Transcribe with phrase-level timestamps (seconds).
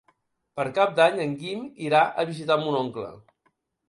[0.59, 3.11] Per Cap d'Any en Guim irà a visitar mon oncle.